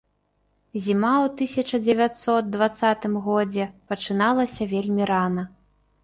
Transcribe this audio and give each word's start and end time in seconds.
Зіма 0.85 1.09
ў 1.25 1.33
тысяча 1.41 1.79
дзевяцьсот 1.85 2.47
дваццатым 2.55 3.13
годзе 3.25 3.67
пачыналася 3.91 4.67
вельмі 4.73 5.03
рана. 5.11 5.43